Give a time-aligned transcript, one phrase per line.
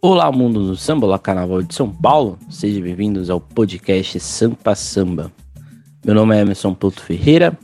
[0.00, 2.38] Olá, mundo do samba, olá, carnaval de São Paulo.
[2.48, 5.32] Sejam bem-vindos ao podcast Sampa Samba.
[6.04, 7.58] Meu nome é Emerson Porto Ferreira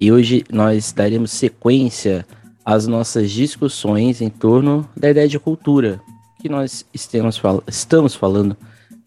[0.00, 2.24] e hoje nós daremos sequência
[2.64, 6.00] às nossas discussões em torno da ideia de cultura
[6.40, 8.56] que nós estamos, fal estamos falando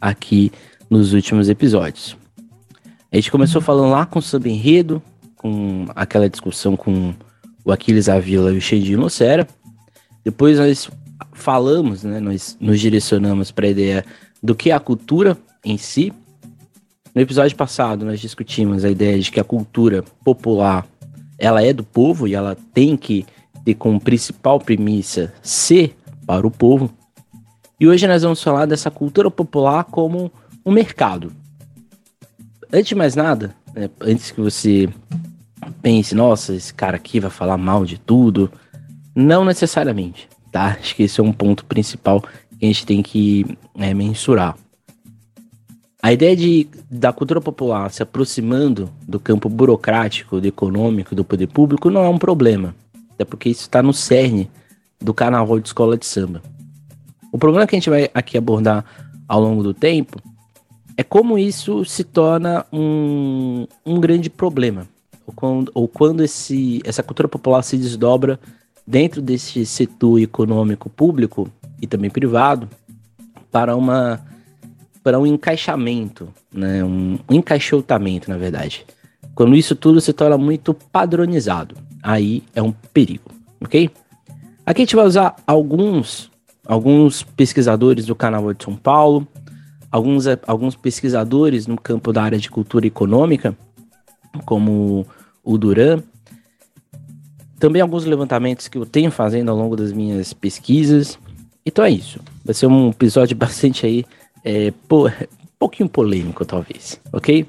[0.01, 0.51] aqui
[0.89, 2.17] nos últimos episódios.
[3.09, 5.01] A gente começou falando lá com o samba enredo,
[5.37, 7.13] com aquela discussão com
[7.63, 9.47] o Aquiles Avila e o Xandinho Nocera.
[10.25, 10.89] Depois nós
[11.33, 14.05] falamos, né, nós nos direcionamos para a ideia
[14.41, 16.13] do que é a cultura em si.
[17.13, 20.85] No episódio passado, nós discutimos a ideia de que a cultura popular
[21.37, 23.25] ela é do povo e ela tem que
[23.63, 26.93] ter como principal premissa ser para o povo.
[27.79, 30.31] E hoje nós vamos falar dessa cultura popular como
[30.65, 31.31] um mercado.
[32.71, 34.89] Antes de mais nada, né, antes que você
[35.81, 38.51] pense, nossa, esse cara aqui vai falar mal de tudo,
[39.15, 40.77] não necessariamente tá?
[40.79, 43.45] Acho que esse é um ponto principal que a gente tem que
[43.77, 44.55] é, mensurar.
[46.01, 51.47] A ideia de, da cultura popular se aproximando do campo burocrático, do econômico, do poder
[51.47, 52.73] público não é um problema,
[53.13, 54.49] até porque isso está no cerne
[54.99, 56.41] do carnaval de escola de samba.
[57.31, 58.85] O problema que a gente vai aqui abordar
[59.27, 60.21] ao longo do tempo
[60.95, 64.87] é como isso se torna um, um grande problema,
[65.25, 68.39] ou quando, ou quando esse, essa cultura popular se desdobra
[68.89, 71.47] dentro desse setor econômico público
[71.79, 72.67] e também privado
[73.51, 74.19] para uma
[75.03, 78.85] para um encaixamento, né, um, encaixotamento, na verdade.
[79.33, 83.89] Quando isso tudo se torna muito padronizado, aí é um perigo, ok?
[84.65, 86.31] Aqui a gente vai usar alguns
[86.65, 89.27] alguns pesquisadores do Carnaval de São Paulo,
[89.91, 93.55] alguns, alguns pesquisadores no campo da área de cultura econômica,
[94.45, 95.05] como
[95.43, 96.03] o Duran,
[97.59, 101.19] também alguns levantamentos que eu tenho fazendo ao longo das minhas pesquisas.
[101.65, 102.19] Então é isso.
[102.43, 104.05] Vai ser um episódio bastante aí,
[104.43, 105.11] é, po, um
[105.59, 107.45] pouquinho polêmico, talvez, ok?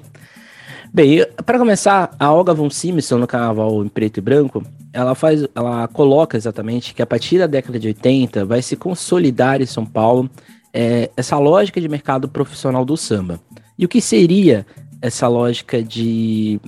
[0.93, 4.61] Bem, para começar, a Olga von Simpson no Carnaval em Preto e Branco,
[4.91, 9.61] ela faz, ela coloca exatamente que a partir da década de 80 vai se consolidar
[9.61, 10.29] em São Paulo
[10.73, 13.39] é, essa lógica de mercado profissional do samba.
[13.79, 14.65] E o que seria
[15.01, 16.59] essa lógica de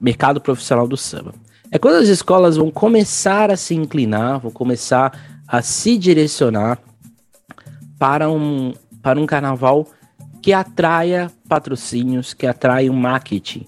[0.00, 1.34] mercado profissional do samba?
[1.70, 6.78] É quando as escolas vão começar a se inclinar, vão começar a se direcionar
[7.98, 9.86] para um, para um carnaval
[10.40, 13.66] que atraia patrocínios, que atraia um marketing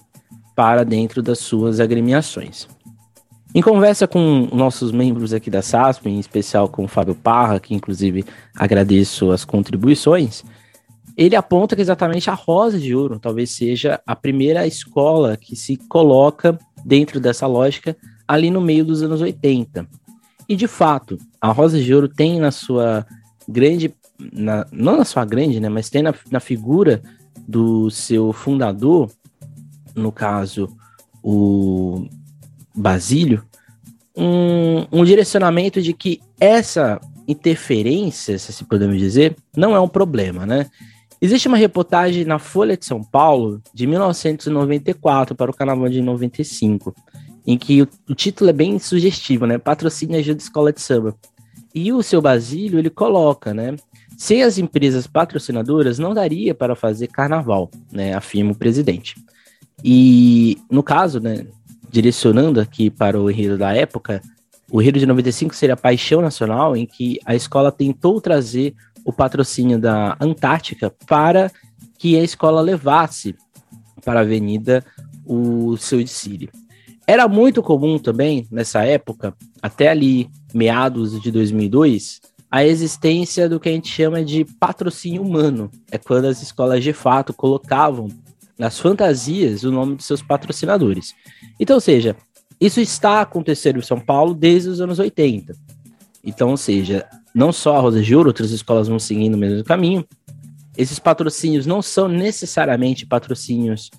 [0.55, 2.67] para dentro das suas agremiações.
[3.53, 7.75] Em conversa com nossos membros aqui da SASP, em especial com o Fábio Parra, que
[7.75, 8.25] inclusive
[8.55, 10.43] agradeço as contribuições,
[11.17, 15.75] ele aponta que exatamente a Rosa de Ouro talvez seja a primeira escola que se
[15.75, 17.95] coloca dentro dessa lógica
[18.27, 19.87] ali no meio dos anos 80.
[20.47, 23.05] E de fato, a Rosa de Ouro tem na sua
[23.47, 23.93] grande,
[24.31, 27.01] na, não na sua grande, né, mas tem na, na figura
[27.47, 29.09] do seu fundador,
[29.95, 30.69] no caso
[31.23, 32.07] o
[32.75, 33.43] Basílio,
[34.15, 40.69] um, um direcionamento de que essa interferência, se podemos dizer, não é um problema, né?
[41.21, 46.95] Existe uma reportagem na Folha de São Paulo de 1994 para o Carnaval de 95,
[47.45, 49.59] em que o, o título é bem sugestivo, né?
[49.59, 51.15] Patrocínio ajuda escola de samba.
[51.75, 53.75] E o seu Basílio, ele coloca, né?
[54.17, 58.15] Sem as empresas patrocinadoras, não daria para fazer carnaval, né?
[58.15, 59.15] Afirma o presidente.
[59.83, 61.45] E, no caso, né?
[61.87, 64.21] Direcionando aqui para o enredo da época,
[64.71, 68.73] o enredo de 95 seria Paixão Nacional, em que a escola tentou trazer
[69.05, 71.51] o patrocínio da Antártica para
[71.97, 73.35] que a escola levasse
[74.03, 74.83] para a avenida
[75.25, 76.49] o seu desfile.
[77.05, 83.69] Era muito comum também, nessa época, até ali meados de 2002, a existência do que
[83.69, 85.69] a gente chama de patrocínio humano.
[85.91, 88.07] É quando as escolas de fato colocavam
[88.57, 91.15] nas fantasias o nome de seus patrocinadores.
[91.59, 92.15] Então, ou seja,
[92.59, 95.55] isso está acontecendo em São Paulo desde os anos 80.
[96.23, 99.63] Então, ou seja, não só a Rosa de Ouro, outras escolas vão seguindo o mesmo
[99.63, 100.05] caminho.
[100.77, 103.89] Esses patrocínios não são necessariamente patrocínios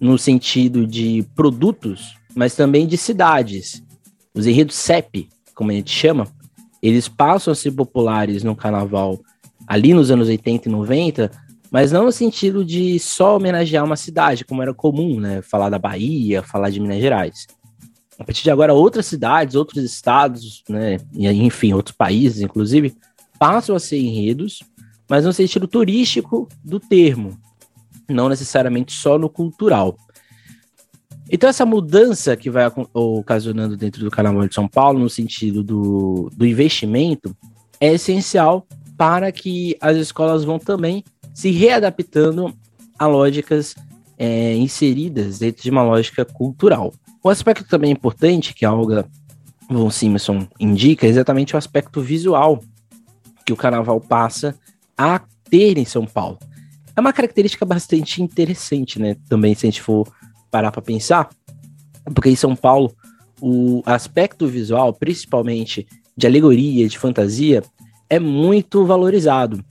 [0.00, 3.82] no sentido de produtos, mas também de cidades.
[4.34, 6.26] Os enredos CEP, como a gente chama,
[6.82, 9.20] eles passam a ser populares no carnaval
[9.66, 11.30] ali nos anos 80 e 90,
[11.70, 15.42] mas não no sentido de só homenagear uma cidade, como era comum, né?
[15.42, 17.46] Falar da Bahia, falar de Minas Gerais
[18.20, 22.94] a partir de agora, outras cidades, outros estados, né, e enfim, outros países, inclusive,
[23.38, 24.62] passam a ser enredos,
[25.08, 27.40] mas no sentido turístico do termo,
[28.06, 29.96] não necessariamente só no cultural.
[31.30, 36.30] Então, essa mudança que vai ocasionando dentro do Carnaval de São Paulo, no sentido do,
[36.36, 37.34] do investimento,
[37.80, 38.66] é essencial
[38.98, 41.02] para que as escolas vão também
[41.32, 42.54] se readaptando
[42.98, 43.74] a lógicas
[44.18, 46.92] é, inseridas dentro de uma lógica cultural.
[47.22, 49.06] O aspecto também importante que a Olga
[49.68, 52.62] von Simonson indica é exatamente o aspecto visual
[53.44, 54.58] que o carnaval passa
[54.96, 56.38] a ter em São Paulo.
[56.96, 59.16] É uma característica bastante interessante, né?
[59.28, 60.06] Também, se a gente for
[60.50, 61.28] parar para pensar,
[62.14, 62.94] porque em São Paulo
[63.40, 67.62] o aspecto visual, principalmente de alegoria, de fantasia,
[68.08, 69.64] é muito valorizado.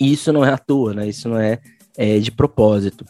[0.00, 1.08] E isso não é à toa, né?
[1.08, 1.60] Isso não é,
[1.96, 3.04] é de propósito.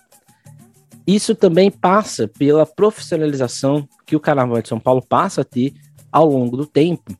[1.06, 5.74] Isso também passa pela profissionalização que o Carnaval de São Paulo passa a ter
[6.10, 7.16] ao longo do tempo,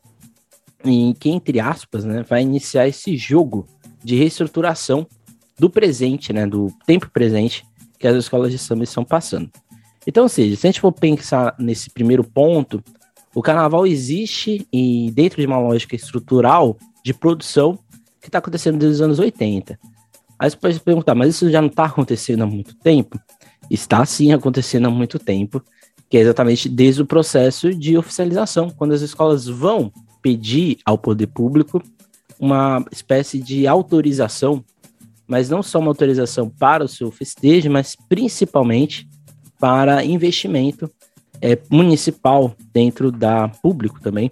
[0.85, 3.67] em que, entre aspas, né, vai iniciar esse jogo
[4.05, 5.07] de reestruturação
[5.59, 7.65] do presente, né, do tempo presente
[7.99, 9.51] que as escolas de samba estão passando.
[10.07, 12.83] Então, ou seja, se a gente for pensar nesse primeiro ponto,
[13.35, 17.79] o carnaval existe e dentro de uma lógica estrutural de produção
[18.21, 19.79] que está acontecendo desde os anos 80.
[20.39, 23.19] Aí você pode perguntar, mas isso já não está acontecendo há muito tempo?
[23.73, 25.63] Está sim acontecendo há muito tempo,
[26.11, 29.91] que é exatamente desde o processo de oficialização, quando as escolas vão
[30.21, 31.83] pedir ao poder público
[32.39, 34.63] uma espécie de autorização,
[35.27, 39.09] mas não só uma autorização para o seu festejo, mas principalmente
[39.59, 40.91] para investimento
[41.41, 44.31] é, municipal dentro da público também,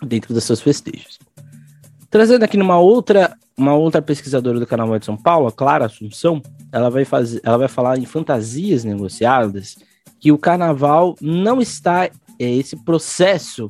[0.00, 1.18] dentro dos seus festejos.
[2.08, 6.40] Trazendo aqui numa outra, uma outra pesquisadora do Carnaval de São Paulo, a Clara Assunção,
[6.72, 9.76] ela vai fazer, ela vai falar em fantasias negociadas
[10.18, 13.68] que o carnaval não está é, esse processo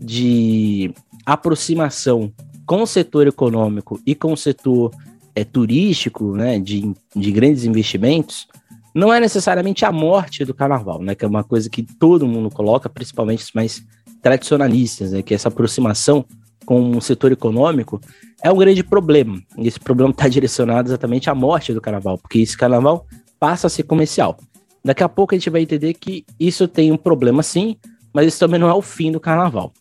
[0.00, 0.92] de
[1.24, 2.32] aproximação
[2.66, 4.90] com o setor econômico e com o setor
[5.34, 8.48] é, turístico, né, de, de grandes investimentos,
[8.94, 12.50] não é necessariamente a morte do carnaval, né, que é uma coisa que todo mundo
[12.50, 13.84] coloca, principalmente os mais
[14.20, 16.24] tradicionalistas, né, que essa aproximação
[16.66, 18.00] com o setor econômico
[18.42, 19.40] é um grande problema.
[19.58, 23.06] Esse problema está direcionado exatamente à morte do carnaval, porque esse carnaval
[23.38, 24.36] passa a ser comercial.
[24.84, 27.76] Daqui a pouco a gente vai entender que isso tem um problema sim,
[28.12, 29.72] mas isso também não é o fim do carnaval.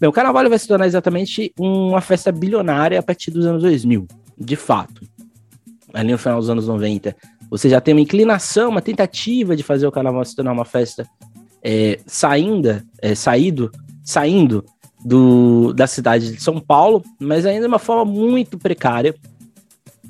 [0.00, 4.06] Bem, o carnaval vai se tornar exatamente uma festa bilionária a partir dos anos 2000,
[4.36, 5.02] de fato.
[5.94, 7.16] Ali no final dos anos 90,
[7.50, 11.08] você já tem uma inclinação, uma tentativa de fazer o carnaval se tornar uma festa
[11.62, 13.70] é, saindo, é, saído,
[14.04, 14.64] saindo
[15.04, 19.14] do, da cidade de São Paulo, mas ainda de uma forma muito precária,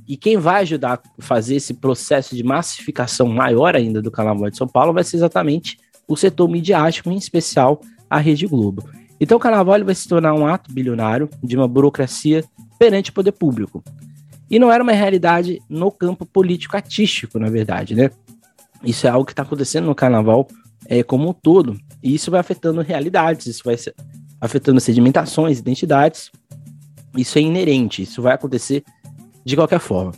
[0.07, 4.57] e quem vai ajudar a fazer esse processo de massificação maior ainda do Carnaval de
[4.57, 8.89] São Paulo vai ser exatamente o setor midiático, em especial a Rede Globo.
[9.21, 12.43] Então o Carnaval vai se tornar um ato bilionário de uma burocracia
[12.79, 13.85] perante o poder público.
[14.51, 18.11] E não era uma realidade no campo político-artístico, na verdade, né?
[18.83, 20.49] Isso é algo que está acontecendo no Carnaval
[20.87, 21.77] é, como um todo.
[22.03, 23.77] E isso vai afetando realidades, isso vai
[24.41, 26.31] afetando sedimentações, identidades.
[27.17, 28.85] Isso é inerente, isso vai acontecer
[29.45, 30.13] de qualquer forma.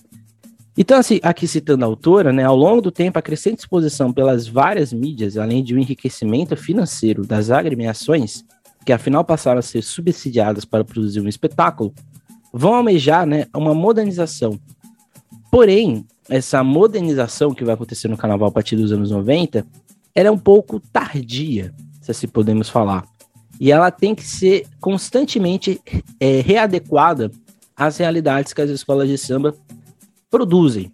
[0.77, 4.47] Então, assim, aqui citando a autora, né, ao longo do tempo, a crescente exposição pelas
[4.47, 8.45] várias mídias, além de um enriquecimento financeiro das agremiações,
[8.85, 11.93] que afinal passaram a ser subsidiadas para produzir um espetáculo,
[12.53, 14.59] vão almejar né, uma modernização.
[15.51, 19.67] Porém, essa modernização que vai acontecer no carnaval a partir dos anos 90,
[20.15, 23.05] ela é um pouco tardia, se assim podemos falar.
[23.61, 25.79] E ela tem que ser constantemente
[26.19, 27.31] é, readequada
[27.77, 29.55] as realidades que as escolas de samba
[30.31, 30.91] produzem.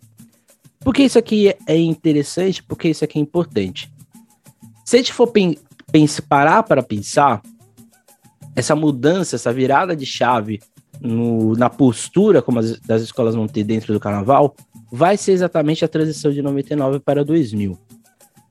[0.81, 2.63] Por que isso aqui é interessante?
[2.63, 3.93] Porque isso aqui é importante.
[4.85, 5.33] Se a gente for
[6.29, 7.41] parar para pensar,
[8.55, 10.61] essa mudança, essa virada de chave
[11.01, 14.57] no, na postura como as das escolas vão ter dentro do carnaval,
[14.91, 17.79] vai ser exatamente a transição de 99 para 2000.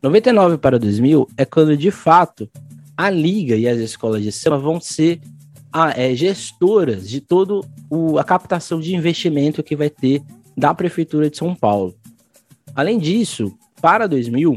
[0.01, 2.49] 99 para 2000 é quando, de fato,
[2.97, 5.19] a liga e as escolas de samba vão ser
[5.71, 7.67] a, é, gestoras de toda
[8.19, 10.21] a captação de investimento que vai ter
[10.55, 11.93] da Prefeitura de São Paulo.
[12.73, 14.55] Além disso, para 2000,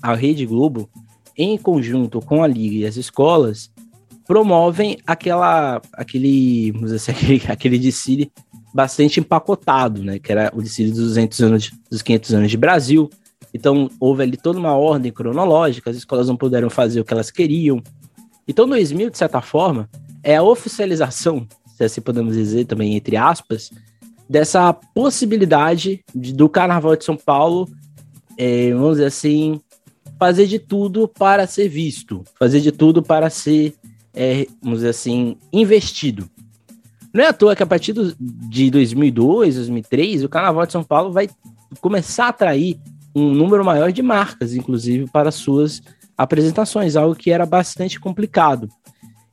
[0.00, 0.88] a Rede Globo,
[1.36, 3.70] em conjunto com a Liga e as escolas,
[4.26, 8.30] promovem aquela, aquele, vamos dizer assim, aquele, aquele desfile
[8.72, 10.18] bastante empacotado, né?
[10.18, 13.10] Que era o desfile dos 200 anos, dos 500 anos de Brasil.
[13.54, 17.30] Então, houve ali toda uma ordem cronológica, as escolas não puderam fazer o que elas
[17.30, 17.82] queriam.
[18.48, 19.88] Então, 2000, de certa forma,
[20.22, 23.70] é a oficialização, se assim podemos dizer também, entre aspas,
[24.28, 27.68] dessa possibilidade de, do Carnaval de São Paulo,
[28.38, 29.60] é, vamos dizer assim,
[30.18, 33.74] fazer de tudo para ser visto, fazer de tudo para ser,
[34.14, 36.30] é, vamos dizer assim, investido.
[37.12, 40.82] Não é à toa que a partir do, de 2002, 2003, o Carnaval de São
[40.82, 41.28] Paulo vai
[41.80, 42.78] começar a atrair
[43.14, 45.82] um número maior de marcas, inclusive para suas
[46.16, 48.68] apresentações, algo que era bastante complicado.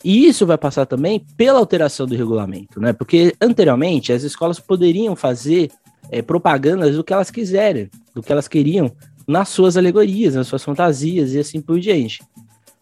[0.03, 2.93] E isso vai passar também pela alteração do regulamento, né?
[2.93, 5.71] Porque anteriormente as escolas poderiam fazer
[6.09, 8.91] é, propagandas do que elas quiserem, do que elas queriam
[9.27, 12.23] nas suas alegorias, nas suas fantasias e assim por diante.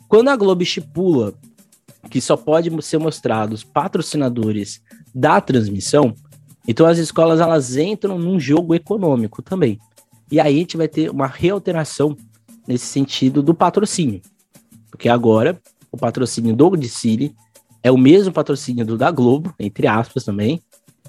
[0.08, 1.34] Quando a Globo estipula
[2.10, 4.82] que só pode ser mostrados patrocinadores
[5.14, 6.14] da transmissão,
[6.68, 9.80] então as escolas elas entram num jogo econômico também.
[10.32, 12.16] E aí a gente vai ter uma realteração
[12.68, 14.22] nesse sentido do patrocínio.
[14.90, 15.60] Porque agora
[15.92, 17.34] o patrocínio do City
[17.82, 20.62] é o mesmo patrocínio do da Globo, entre aspas também.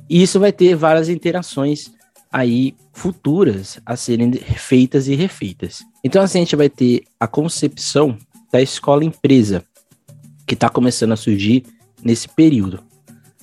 [0.09, 1.91] E isso vai ter várias interações
[2.31, 5.83] aí futuras a serem feitas e refeitas.
[6.05, 8.17] Então assim a gente vai ter a concepção
[8.53, 9.65] da escola empresa
[10.47, 11.65] que está começando a surgir
[12.03, 12.81] nesse período.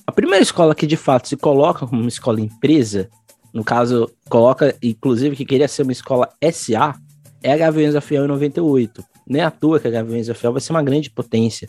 [0.06, 3.08] A primeira escola que de fato se coloca como uma escola empresa,
[3.56, 6.94] no caso, coloca inclusive que queria ser uma escola SA,
[7.42, 9.02] é a Gaviões da Fiel em 98.
[9.26, 11.66] Nem à toa que a Gaviões da Fiel vai ser uma grande potência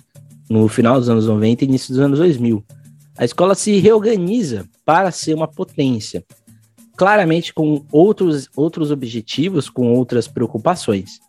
[0.50, 2.62] no final dos anos 90 e início dos anos 2000.
[3.18, 6.26] A escola se reorganiza para ser uma potência,
[6.98, 11.22] claramente com outros, outros objetivos, com outras preocupações.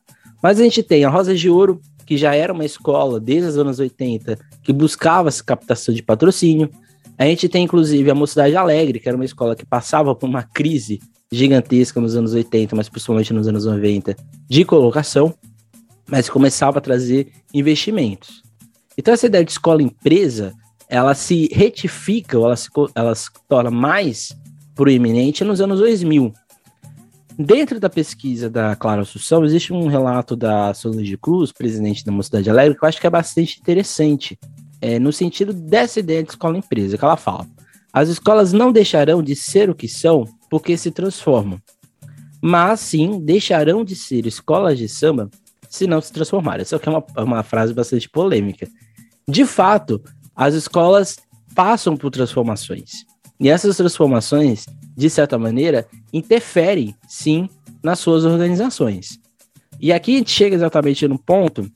[0.42, 3.58] Mas a gente tem a Rosa de Ouro, que já era uma escola desde os
[3.58, 6.68] anos 80 que buscava essa captação de patrocínio.
[7.18, 10.42] A gente tem inclusive a Mocidade Alegre, que era uma escola que passava por uma
[10.42, 14.16] crise gigantesca nos anos 80, mas principalmente nos anos 90,
[14.48, 15.34] de colocação,
[16.08, 18.42] mas começava a trazer investimentos.
[18.96, 20.54] Então essa ideia de escola empresa,
[20.88, 24.34] ela se retifica, ou ela se, ela se torna mais
[24.74, 26.32] proeminente nos anos 2000,
[27.40, 32.50] Dentro da pesquisa da Clara Assunção, existe um relato da Solange Cruz, presidente da Mocidade
[32.50, 34.36] Alegre, que eu acho que é bastante interessante,
[34.80, 37.46] é, no sentido dessa ideia de escola-empresa, que ela fala.
[37.92, 41.60] As escolas não deixarão de ser o que são porque se transformam,
[42.40, 45.30] mas sim deixarão de ser escolas de samba
[45.68, 46.62] se não se transformarem.
[46.62, 48.68] Essa é uma, uma frase bastante polêmica.
[49.28, 50.02] De fato,
[50.34, 51.18] as escolas
[51.54, 53.04] passam por transformações.
[53.40, 54.66] E essas transformações,
[54.96, 57.48] de certa maneira, interferem, sim,
[57.82, 59.18] nas suas organizações.
[59.80, 61.70] E aqui a gente chega exatamente no ponto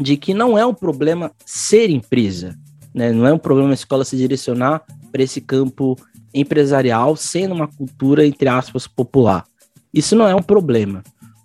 [0.00, 2.58] de que não é um problema ser empresa,
[2.92, 3.12] né?
[3.12, 5.96] não é um problema a escola se direcionar para esse campo
[6.32, 9.44] empresarial, sendo uma cultura, entre aspas, popular.
[9.92, 11.02] Isso não é um problema.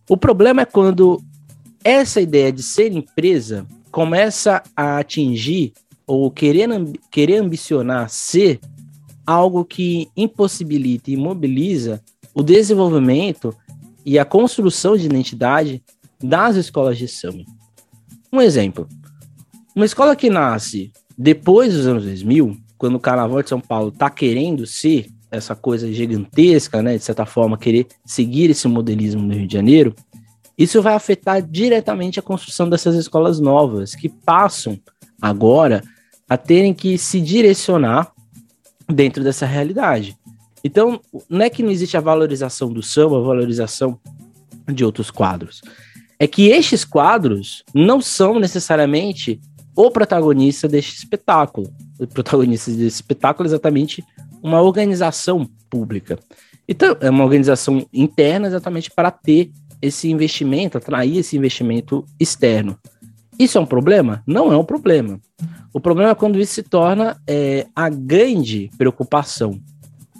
[0.09, 1.21] O problema é quando
[1.83, 5.73] essa ideia de ser empresa começa a atingir
[6.07, 6.67] ou querer,
[7.11, 8.59] querer ambicionar ser
[9.25, 12.01] algo que impossibilita e imobiliza
[12.33, 13.55] o desenvolvimento
[14.03, 15.83] e a construção de identidade
[16.21, 17.43] das escolas de samba.
[18.31, 18.87] Um exemplo:
[19.75, 24.09] uma escola que nasce depois dos anos 2000, quando o Carnaval de São Paulo está
[24.09, 29.47] querendo ser essa coisa gigantesca, né, de certa forma, querer seguir esse modelismo no Rio
[29.47, 29.93] de Janeiro,
[30.57, 34.79] isso vai afetar diretamente a construção dessas escolas novas, que passam
[35.21, 35.83] agora
[36.27, 38.11] a terem que se direcionar
[38.87, 40.17] dentro dessa realidade.
[40.63, 43.99] Então, não é que não existe a valorização do samba, a valorização
[44.67, 45.61] de outros quadros.
[46.19, 49.39] É que estes quadros não são necessariamente
[49.75, 51.71] o protagonista deste espetáculo.
[51.97, 54.03] O protagonista desse espetáculo é exatamente
[54.43, 56.19] uma organização pública.
[56.67, 62.77] Então, é uma organização interna exatamente para ter esse investimento, atrair esse investimento externo.
[63.39, 64.21] Isso é um problema?
[64.27, 65.19] Não é um problema.
[65.73, 69.59] O problema é quando isso se torna é, a grande preocupação.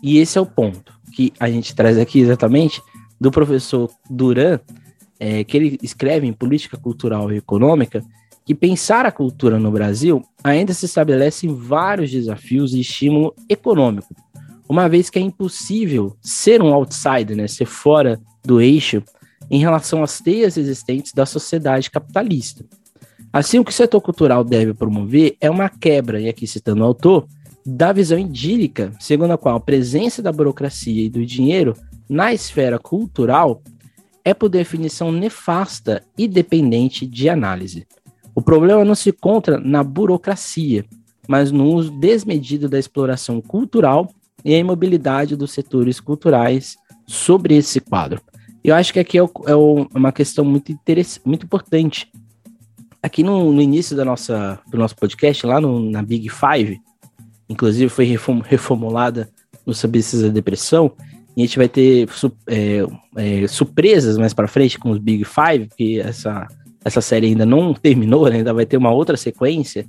[0.01, 2.81] E esse é o ponto que a gente traz aqui exatamente
[3.19, 4.59] do professor Duran,
[5.19, 8.03] é, que ele escreve em Política Cultural e Econômica,
[8.45, 14.15] que pensar a cultura no Brasil ainda se estabelece em vários desafios e estímulo econômico,
[14.67, 19.03] uma vez que é impossível ser um outsider, né, ser fora do eixo
[19.51, 22.65] em relação às teias existentes da sociedade capitalista.
[23.31, 26.85] Assim, o que o setor cultural deve promover é uma quebra, e aqui citando o
[26.85, 27.27] autor,
[27.65, 31.75] da visão idílica, segundo a qual a presença da burocracia e do dinheiro
[32.09, 33.61] na esfera cultural
[34.23, 37.88] é por definição nefasta e dependente de análise.
[38.35, 40.85] O problema não se encontra na burocracia,
[41.27, 44.09] mas no uso desmedido da exploração cultural
[44.43, 48.21] e a imobilidade dos setores culturais sobre esse quadro.
[48.63, 50.77] Eu acho que aqui é, é uma questão muito,
[51.25, 52.11] muito importante,
[53.01, 56.79] aqui no, no, início da nossa, do nosso podcast, lá no, na Big Five,
[57.47, 59.29] inclusive foi reform, reformulada
[59.65, 60.91] no Sabices da Depressão,
[61.39, 62.08] e a gente vai ter
[62.48, 66.48] é, é, surpresas mais para frente com os Big Five, porque essa,
[66.84, 68.38] essa série ainda não terminou, né?
[68.38, 69.88] ainda vai ter uma outra sequência.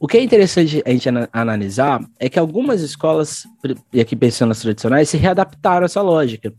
[0.00, 3.44] O que é interessante a gente analisar é que algumas escolas,
[3.92, 6.52] e aqui pensando nas tradicionais, se readaptaram a essa lógica.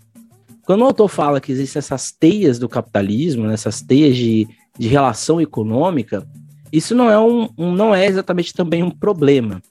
[0.66, 4.48] Quando o autor fala que existem essas teias do capitalismo, né, essas teias de
[4.78, 6.28] de relação econômica,
[6.72, 9.62] isso não é, um, um, não é exatamente também um problema.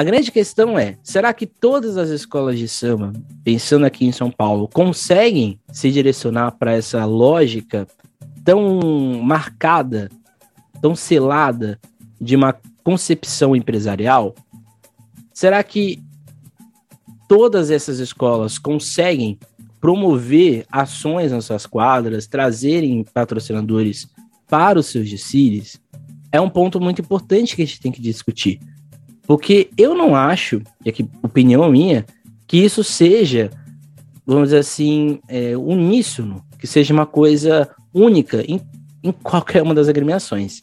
[0.00, 3.12] A grande questão é: será que todas as escolas de samba,
[3.44, 7.86] pensando aqui em São Paulo, conseguem se direcionar para essa lógica
[8.42, 8.80] tão
[9.22, 10.08] marcada,
[10.80, 11.78] tão selada
[12.18, 14.34] de uma concepção empresarial?
[15.34, 16.02] Será que
[17.28, 19.38] todas essas escolas conseguem
[19.82, 24.08] promover ações nas suas quadras, trazerem patrocinadores
[24.48, 25.78] para os seus desfiles?
[26.32, 28.58] É um ponto muito importante que a gente tem que discutir.
[29.30, 32.04] Porque eu não acho, e aqui opinião minha,
[32.48, 33.48] que isso seja,
[34.26, 38.60] vamos dizer assim, é, uníssono, que seja uma coisa única em,
[39.04, 40.62] em qualquer uma das agremiações.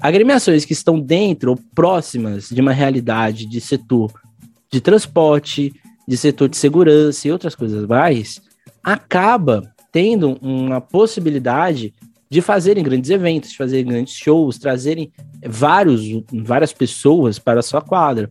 [0.00, 4.12] Agremiações que estão dentro ou próximas de uma realidade de setor
[4.68, 5.72] de transporte,
[6.04, 8.42] de setor de segurança e outras coisas mais,
[8.82, 11.94] acaba tendo uma possibilidade
[12.30, 15.12] de fazerem grandes eventos, de fazerem grandes shows, trazerem
[15.46, 18.30] vários, várias pessoas para a sua quadra.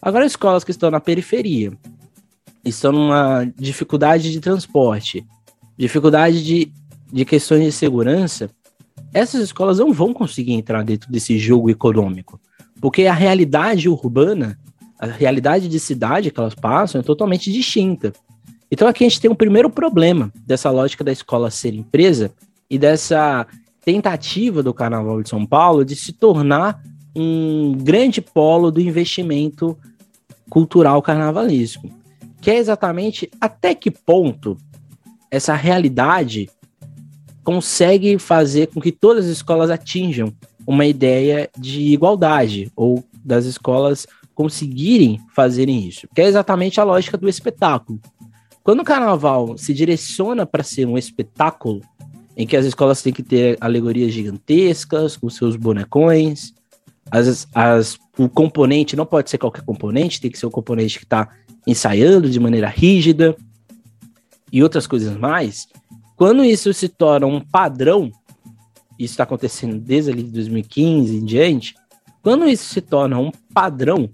[0.00, 1.72] Agora, escolas que estão na periferia,
[2.64, 5.24] estão numa dificuldade de transporte,
[5.76, 6.72] dificuldade de,
[7.12, 8.50] de questões de segurança,
[9.12, 12.40] essas escolas não vão conseguir entrar dentro desse jogo econômico,
[12.80, 14.58] porque a realidade urbana,
[14.98, 18.12] a realidade de cidade que elas passam é totalmente distinta.
[18.70, 22.32] Então aqui a gente tem um primeiro problema dessa lógica da escola ser empresa,
[22.72, 23.46] e dessa
[23.84, 26.82] tentativa do Carnaval de São Paulo de se tornar
[27.14, 29.76] um grande polo do investimento
[30.48, 31.90] cultural carnavalesco,
[32.40, 34.56] que é exatamente até que ponto
[35.30, 36.48] essa realidade
[37.44, 40.32] consegue fazer com que todas as escolas atinjam
[40.66, 47.18] uma ideia de igualdade ou das escolas conseguirem fazerem isso, que é exatamente a lógica
[47.18, 48.00] do espetáculo.
[48.64, 51.82] Quando o carnaval se direciona para ser um espetáculo,
[52.36, 56.54] em que as escolas têm que ter alegorias gigantescas com seus bonecões.
[57.10, 60.98] As, as, o componente não pode ser qualquer componente, tem que ser o um componente
[60.98, 61.28] que está
[61.66, 63.36] ensaiando de maneira rígida
[64.50, 65.68] e outras coisas mais.
[66.16, 68.10] Quando isso se torna um padrão,
[68.98, 71.74] isso está acontecendo desde ali de 2015 em diante,
[72.22, 74.08] quando isso se torna um padrão,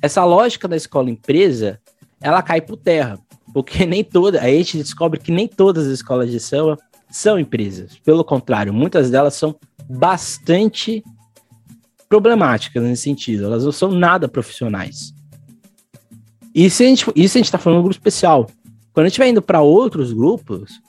[0.00, 1.78] essa lógica da escola empresa,
[2.20, 3.18] ela cai por terra,
[3.52, 6.78] porque nem toda, a gente descobre que nem todas as escolas de samba
[7.12, 7.98] são empresas.
[7.98, 9.54] Pelo contrário, muitas delas são
[9.88, 11.04] bastante
[12.08, 13.44] problemáticas nesse sentido.
[13.44, 15.14] Elas não são nada profissionais.
[16.54, 18.46] E se a gente, isso a gente está falando um grupo especial.
[18.92, 20.80] Quando a gente vai indo para outros grupos,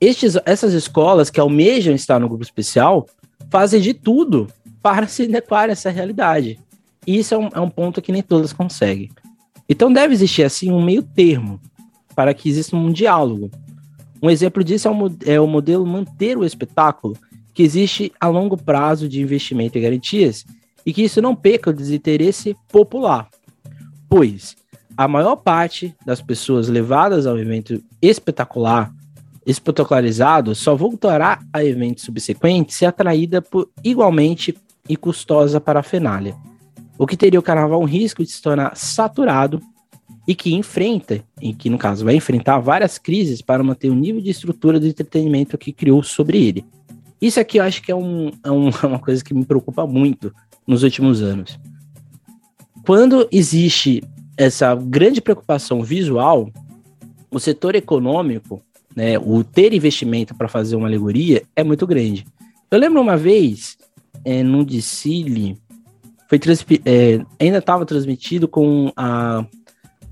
[0.00, 3.06] estes, essas escolas que almejam estar no grupo especial
[3.48, 4.48] fazem de tudo
[4.82, 6.58] para se adequar a essa realidade.
[7.06, 9.10] E isso é um, é um ponto que nem todas conseguem.
[9.68, 11.60] Então deve existir assim um meio termo
[12.14, 13.50] para que exista um diálogo
[14.24, 17.14] um exemplo disso é o, é o modelo manter o espetáculo,
[17.52, 20.46] que existe a longo prazo de investimento e garantias,
[20.84, 23.28] e que isso não peca o desinteresse popular,
[24.08, 24.56] pois
[24.96, 28.90] a maior parte das pessoas levadas ao evento espetacular,
[29.44, 34.56] espetacularizado, só voltará a eventos subsequentes se atraída por igualmente
[34.88, 36.34] e custosa parafernália,
[36.96, 39.60] o que teria o carnaval um risco de se tornar saturado
[40.26, 44.20] e que enfrenta, e que no caso vai enfrentar várias crises para manter o nível
[44.20, 46.64] de estrutura do entretenimento que criou sobre ele.
[47.20, 50.34] Isso aqui eu acho que é, um, é um, uma coisa que me preocupa muito
[50.66, 51.58] nos últimos anos.
[52.86, 54.02] Quando existe
[54.36, 56.50] essa grande preocupação visual,
[57.30, 58.62] o setor econômico,
[58.94, 62.26] né, o ter investimento para fazer uma alegoria é muito grande.
[62.70, 63.76] Eu lembro uma vez,
[64.24, 65.58] é, no Dicile,
[66.28, 66.40] foi
[66.84, 69.46] é, ainda estava transmitido com a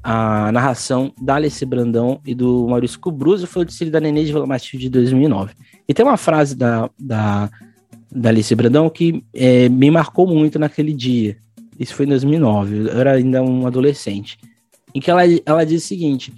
[0.02, 4.32] a narração da Alice Brandão e do Maurício Cubruzzo foi o desfile da Nenê de
[4.32, 5.54] Vila de 2009.
[5.88, 7.48] E tem uma frase da, da,
[8.10, 11.36] da Alice Brandão que é, me marcou muito naquele dia.
[11.78, 14.38] Isso foi em 2009, eu era ainda um adolescente.
[14.94, 16.32] Em que ela, ela diz o seguinte: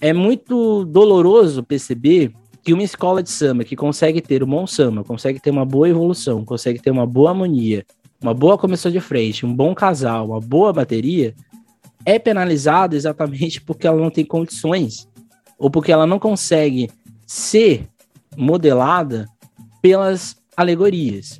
[0.00, 5.02] é muito doloroso perceber que uma escola de samba que consegue ter um bom samba,
[5.02, 7.84] consegue ter uma boa evolução, consegue ter uma boa harmonia,
[8.22, 11.34] uma boa comissão de frente, um bom casal, uma boa bateria,
[12.08, 15.06] é penalizada exatamente porque ela não tem condições
[15.58, 16.88] ou porque ela não consegue
[17.26, 17.86] ser
[18.34, 19.26] modelada
[19.82, 21.38] pelas alegorias.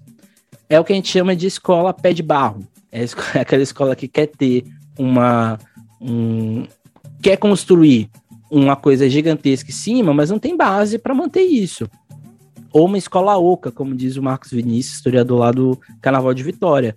[0.68, 2.68] É o que a gente chama de escola pé de barro.
[2.92, 3.02] É,
[3.40, 4.62] aquela escola que quer ter
[4.98, 5.58] uma.
[5.98, 6.66] Um,
[7.22, 8.10] quer construir
[8.50, 11.88] uma coisa gigantesca em cima, mas não tem base para manter isso.
[12.74, 16.94] Ou uma escola oca, como diz o Marcos Vinícius, historiador lá do Carnaval de Vitória.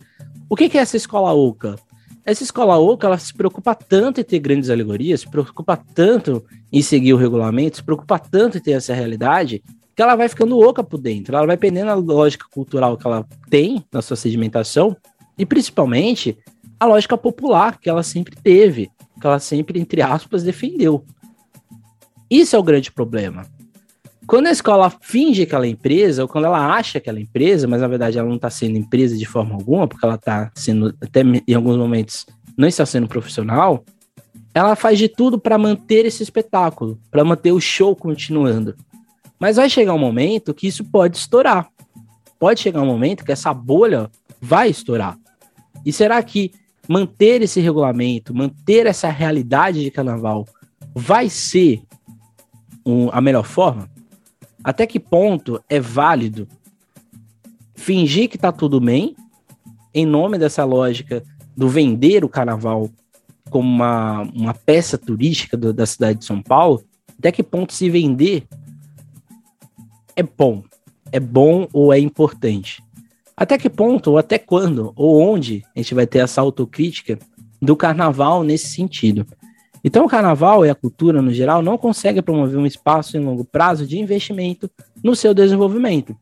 [0.50, 1.78] O que, que é essa escola oca?
[2.26, 6.82] Essa escola oca, ela se preocupa tanto em ter grandes alegorias, se preocupa tanto em
[6.82, 9.64] seguir o regulamento, se preocupa tanto em ter essa realidade,
[9.96, 13.26] que ela vai ficando oca por dentro, ela vai perdendo a lógica cultural que ela
[13.50, 14.96] tem na sua sedimentação
[15.38, 16.38] e principalmente
[16.80, 21.04] a lógica popular que ela sempre teve, que ela sempre, entre aspas, defendeu.
[22.30, 23.46] Isso é o grande problema.
[24.32, 27.22] Quando a escola finge que ela é empresa, ou quando ela acha que ela é
[27.22, 30.50] empresa, mas na verdade ela não está sendo empresa de forma alguma, porque ela está
[30.56, 32.26] sendo, até em alguns momentos,
[32.58, 33.84] não está sendo profissional,
[34.54, 38.74] ela faz de tudo para manter esse espetáculo, para manter o show continuando.
[39.38, 41.68] Mas vai chegar um momento que isso pode estourar.
[42.40, 45.18] Pode chegar um momento que essa bolha vai estourar.
[45.86, 46.54] E será que
[46.88, 50.48] manter esse regulamento, manter essa realidade de carnaval,
[50.96, 51.82] vai ser
[52.86, 53.91] um, a melhor forma?
[54.64, 56.48] Até que ponto é válido
[57.76, 59.16] fingir que tá tudo bem,
[59.94, 61.24] em nome dessa lógica
[61.58, 62.90] do vender o carnaval
[63.50, 66.84] como uma, uma peça turística do, da cidade de São Paulo,
[67.18, 68.48] até que ponto se vender
[70.16, 70.64] é bom?
[71.12, 72.84] É bom ou é importante?
[73.36, 77.18] Até que ponto, ou até quando, ou onde a gente vai ter essa autocrítica
[77.62, 79.26] do carnaval nesse sentido?
[79.84, 83.44] Então, o carnaval e a cultura, no geral, não conseguem promover um espaço em longo
[83.44, 84.70] prazo de investimento
[85.04, 86.16] no seu desenvolvimento.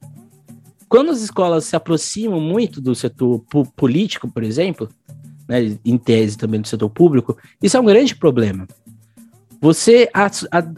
[0.88, 3.44] Quando as escolas se aproximam muito do setor
[3.76, 4.90] político, por exemplo,
[5.48, 8.68] né, em tese também do setor público, isso é um grande problema.
[9.62, 10.10] Você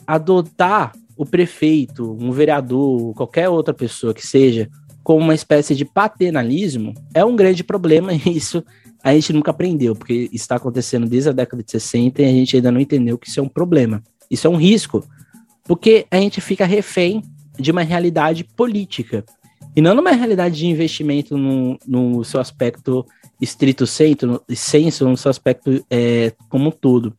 [0.08, 4.68] adotar o prefeito, um vereador, qualquer outra pessoa que seja,
[5.04, 8.64] como uma espécie de paternalismo, é um grande problema e isso
[9.04, 12.56] a gente nunca aprendeu, porque está acontecendo desde a década de 60 e a gente
[12.56, 14.04] ainda não entendeu que isso é um problema.
[14.30, 15.04] Isso é um risco,
[15.64, 17.24] porque a gente fica refém
[17.60, 19.26] de uma realidade política
[19.76, 23.06] e não numa realidade de investimento no, no seu aspecto
[23.40, 27.16] estrito senso, no, senso, no seu aspecto é, como um todo.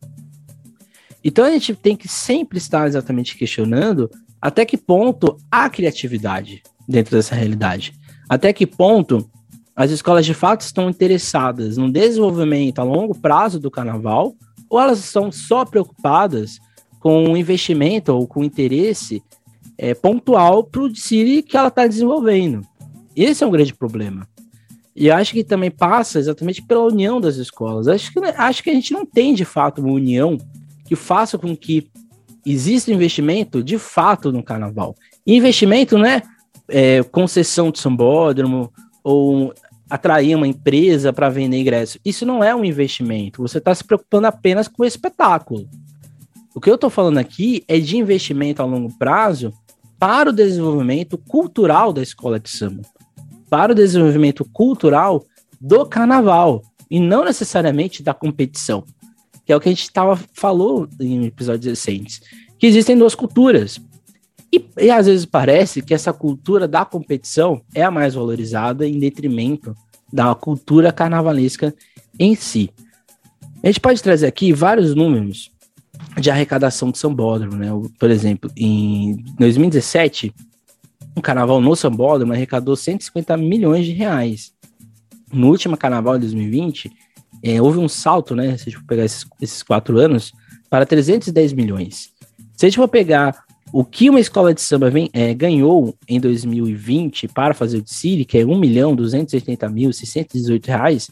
[1.23, 4.09] Então a gente tem que sempre estar exatamente questionando
[4.41, 7.93] até que ponto há criatividade dentro dessa realidade.
[8.29, 9.29] Até que ponto
[9.75, 14.35] as escolas de fato estão interessadas no desenvolvimento a longo prazo do carnaval
[14.69, 16.59] ou elas estão só preocupadas
[16.99, 19.23] com o investimento ou com o interesse
[19.77, 22.61] é, pontual para o City que ela está desenvolvendo.
[23.15, 24.27] Esse é um grande problema.
[24.95, 27.87] E acho que também passa exatamente pela união das escolas.
[27.87, 30.37] Acho que, acho que a gente não tem de fato uma união
[30.85, 31.89] que faça com que
[32.45, 34.95] exista investimento de fato no carnaval.
[35.25, 36.21] E investimento não é,
[36.69, 38.71] é concessão de sambódromo
[39.03, 39.53] ou
[39.89, 41.99] atrair uma empresa para vender ingresso.
[42.03, 43.41] Isso não é um investimento.
[43.41, 45.67] Você está se preocupando apenas com o espetáculo.
[46.55, 49.51] O que eu estou falando aqui é de investimento a longo prazo
[49.99, 52.81] para o desenvolvimento cultural da escola de samba,
[53.49, 55.23] para o desenvolvimento cultural
[55.59, 58.83] do carnaval e não necessariamente da competição,
[59.45, 62.21] que é o que a gente tava, falou em episódios recentes,
[62.59, 63.79] que existem duas culturas.
[64.53, 68.99] E, e às vezes parece que essa cultura da competição é a mais valorizada em
[68.99, 69.75] detrimento
[70.11, 71.73] da cultura carnavalesca
[72.19, 72.69] em si.
[73.63, 75.49] A gente pode trazer aqui vários números
[76.19, 77.69] de arrecadação de Sambódromo, né?
[77.97, 80.31] Por exemplo, em 2017,
[81.17, 84.53] um carnaval no Sambódromo arrecadou 150 milhões de reais.
[85.31, 86.91] No último carnaval de 2020,
[87.41, 88.55] é, houve um salto, né?
[88.55, 90.31] Se a gente for pegar esses, esses quatro anos,
[90.69, 92.11] para 310 milhões.
[92.55, 96.19] Se a gente for pegar o que uma escola de samba vem, é, ganhou em
[96.19, 101.09] 2020 para fazer o desfile, que é 1 milhão 280 mil 618 reais,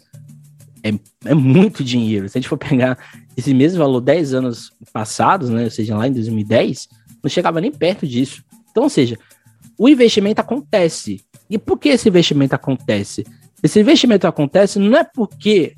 [0.83, 0.93] é,
[1.25, 2.29] é muito dinheiro.
[2.29, 2.99] Se a gente for pegar
[3.35, 6.87] esse mesmo valor 10 anos passados, né, ou seja, lá em 2010,
[7.23, 8.43] não chegava nem perto disso.
[8.69, 9.17] Então, ou seja,
[9.75, 11.19] o investimento acontece.
[11.49, 13.25] E por que esse investimento acontece?
[13.63, 15.73] Esse investimento acontece não é porque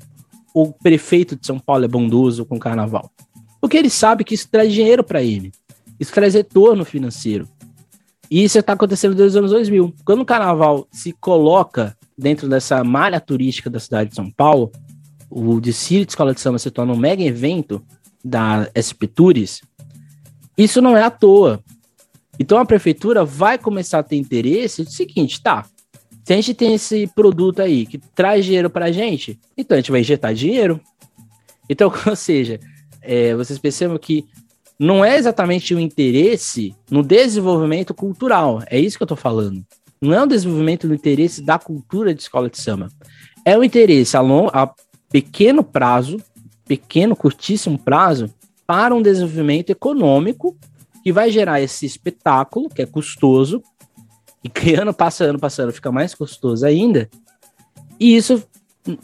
[0.54, 3.10] o prefeito de São Paulo é bondoso com o carnaval.
[3.58, 5.50] Porque ele sabe que isso traz dinheiro para ele.
[5.98, 7.48] Isso traz retorno financeiro.
[8.30, 9.94] E isso está acontecendo desde os anos 2000.
[10.04, 14.72] Quando o carnaval se coloca dentro dessa malha turística da cidade de São Paulo,
[15.30, 17.84] o desfile de escola de samba se torna um mega evento
[18.24, 19.60] da SP Tours,
[20.56, 21.62] isso não é à toa.
[22.38, 25.66] Então a prefeitura vai começar a ter interesse do seguinte, tá?
[26.24, 29.80] Se a gente tem esse produto aí que traz dinheiro para a gente, então a
[29.80, 30.80] gente vai injetar dinheiro.
[31.68, 32.58] Então, ou seja,
[33.02, 34.24] é, vocês percebam que
[34.78, 38.62] não é exatamente o interesse no desenvolvimento cultural.
[38.66, 39.64] É isso que eu estou falando.
[40.00, 42.88] Não é o desenvolvimento do interesse da cultura de escola de samba.
[43.44, 44.72] É o interesse a, long, a
[45.10, 46.20] pequeno prazo,
[46.66, 48.32] pequeno, curtíssimo prazo,
[48.66, 50.56] para um desenvolvimento econômico
[51.02, 53.62] que vai gerar esse espetáculo, que é custoso,
[54.42, 57.08] e que ano passando, passando, fica mais custoso ainda.
[58.00, 58.42] E isso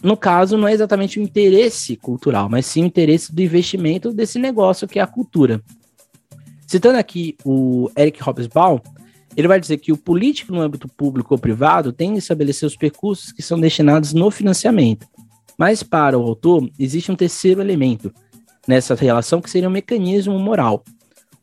[0.03, 4.39] no caso, não é exatamente o interesse cultural, mas sim o interesse do investimento desse
[4.39, 5.63] negócio que é a cultura.
[6.67, 8.79] Citando aqui o Eric Hobsbawm,
[9.37, 12.77] Ele vai dizer que o político no âmbito público ou privado tem de estabelecer os
[12.77, 15.07] percursos que são destinados no financiamento.
[15.57, 18.13] Mas para o autor, existe um terceiro elemento
[18.67, 20.85] nessa relação que seria um mecanismo moral,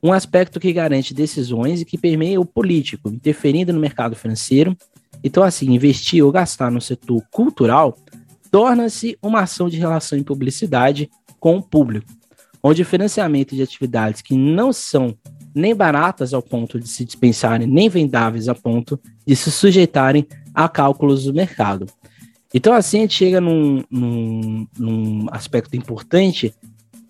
[0.02, 4.78] um aspecto que garante decisões e que permeia o político, interferindo no mercado financeiro.
[5.24, 7.98] Então, assim, investir ou gastar no setor cultural
[8.52, 12.12] torna-se uma ação de relação em publicidade com o público,
[12.62, 15.16] onde o financiamento de atividades que não são
[15.54, 20.70] nem baratas ao ponto de se dispensarem, nem vendáveis a ponto de se sujeitarem a
[20.70, 21.88] cálculos do mercado.
[22.54, 26.54] Então, assim, a gente chega num, num, num aspecto importante,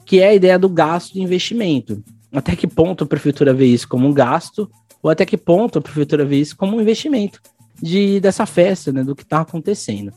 [0.06, 2.04] que é a ideia do gasto de investimento.
[2.32, 4.70] Até que ponto a prefeitura vê isso como um gasto,
[5.04, 7.42] ou até que ponto a prefeitura vê isso como um investimento
[7.82, 10.12] de, dessa festa, né, do que está acontecendo.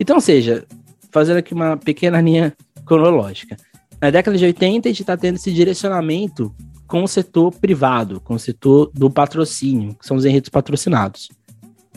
[0.00, 0.64] Então, seja,
[1.10, 3.56] fazendo aqui uma pequena linha cronológica.
[4.00, 6.54] Na década de 80, a gente está tendo esse direcionamento
[6.86, 11.28] com o setor privado, com o setor do patrocínio, que são os enredos patrocinados.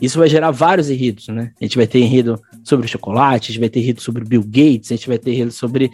[0.00, 1.52] Isso vai gerar vários enredos, né?
[1.60, 4.90] A gente vai ter enredo sobre chocolate, a gente vai ter enredo sobre Bill Gates,
[4.90, 5.90] a gente vai ter enredo sobre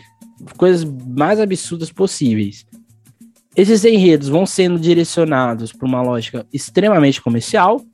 [0.57, 2.67] coisas mais absurdas possíveis.
[3.55, 7.85] Esses enredos vão sendo direcionados para uma lógica extremamente comercial,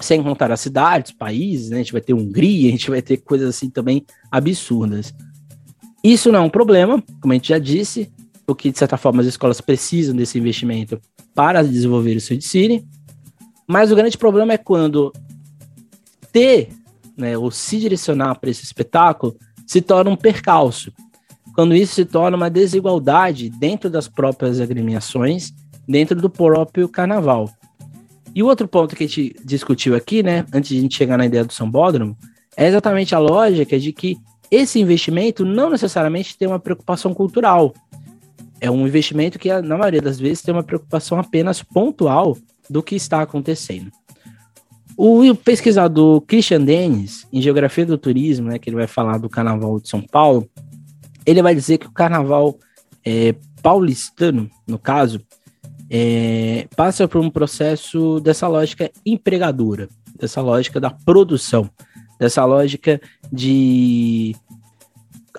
[0.00, 1.76] sem contar as cidades, países, né?
[1.76, 5.14] A gente vai ter Hungria, a gente vai ter coisas assim também absurdas.
[6.02, 8.12] Isso não é um problema, como a gente já disse,
[8.44, 11.00] porque de certa forma as escolas precisam desse investimento
[11.34, 12.82] para desenvolver o seu ensino.
[13.66, 15.12] Mas o grande problema é quando
[16.32, 16.70] ter,
[17.16, 20.92] né, ou se direcionar para esse espetáculo se torna um percalço.
[21.54, 25.52] Quando isso se torna uma desigualdade dentro das próprias agremiações,
[25.86, 27.48] dentro do próprio carnaval.
[28.34, 31.18] E o outro ponto que a gente discutiu aqui, né, antes de a gente chegar
[31.18, 32.16] na ideia do sambódromo,
[32.56, 34.16] é exatamente a lógica de que
[34.50, 37.72] esse investimento não necessariamente tem uma preocupação cultural.
[38.60, 42.36] É um investimento que, na maioria das vezes, tem uma preocupação apenas pontual
[42.68, 43.90] do que está acontecendo.
[44.96, 49.80] O pesquisador Christian Dennis, em Geografia do Turismo, né, que ele vai falar do Carnaval
[49.80, 50.48] de São Paulo,
[51.24, 52.58] ele vai dizer que o Carnaval
[53.04, 55.20] é, paulistano, no caso,
[55.94, 61.68] é, passa por um processo dessa lógica empregadora, dessa lógica da produção,
[62.18, 62.98] dessa lógica
[63.30, 64.34] de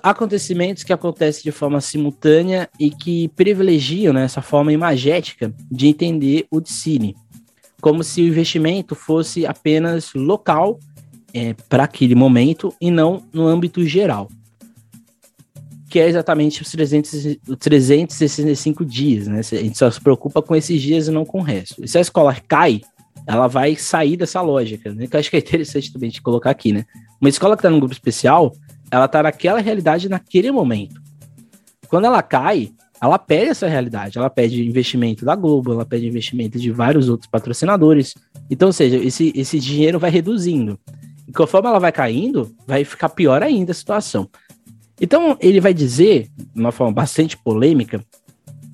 [0.00, 6.46] acontecimentos que acontecem de forma simultânea e que privilegiam né, essa forma imagética de entender
[6.52, 7.16] o cine,
[7.80, 10.78] como se o investimento fosse apenas local
[11.32, 14.28] é, para aquele momento e não no âmbito geral
[15.94, 19.38] que é exatamente os 300, 365 dias, né?
[19.38, 21.84] A gente só se preocupa com esses dias e não com o resto.
[21.84, 22.80] E se a escola cai,
[23.24, 25.06] ela vai sair dessa lógica, né?
[25.06, 26.84] Que eu acho que é interessante também de colocar aqui, né?
[27.20, 28.52] Uma escola que está num grupo especial,
[28.90, 31.00] ela está naquela realidade naquele momento.
[31.86, 36.58] Quando ela cai, ela pede essa realidade, ela pede investimento da Globo, ela pede investimento
[36.58, 38.16] de vários outros patrocinadores.
[38.50, 40.76] Então, ou seja, esse, esse dinheiro vai reduzindo.
[41.28, 44.28] E conforme ela vai caindo, vai ficar pior ainda a situação.
[45.04, 48.02] Então, ele vai dizer, de uma forma bastante polêmica,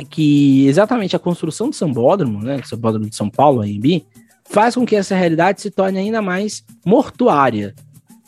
[0.09, 4.07] que exatamente a construção do Sambódromo, né, o Sambódromo de São Paulo, AMB,
[4.49, 7.75] faz com que essa realidade se torne ainda mais mortuária.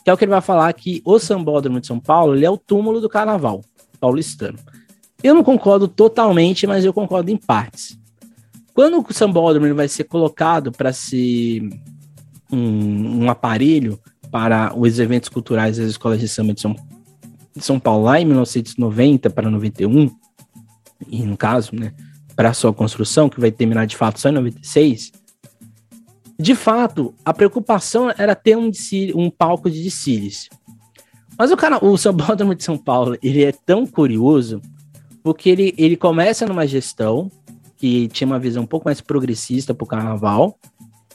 [0.03, 2.57] Que é o que ele vai falar que o Sambódromo de São Paulo é o
[2.57, 3.63] túmulo do carnaval
[4.01, 4.59] paulistano.
[5.23, 7.97] Eu não concordo totalmente, mas eu concordo em partes.
[8.73, 11.61] Quando o Sambódromo vai ser colocado para ser
[12.51, 13.97] um, um aparelho
[14.29, 16.75] para os eventos culturais das escolas de samba de São
[17.55, 20.09] de São Paulo lá em 1990 para 91,
[21.07, 21.93] e no caso, né,
[22.35, 25.11] para sua construção, que vai terminar de fato só em 96,
[26.39, 28.71] de fato, a preocupação era ter um,
[29.15, 30.49] um palco de desfiles.
[31.37, 34.61] Mas o, cara, o Sambódromo de São Paulo, ele é tão curioso,
[35.23, 37.31] porque ele, ele começa numa gestão
[37.77, 40.57] que tinha uma visão um pouco mais progressista para o carnaval,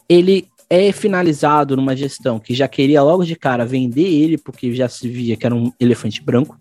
[0.09, 4.88] ele é finalizado numa gestão que já queria logo de cara vender ele, porque já
[4.88, 6.59] se via que era um elefante branco.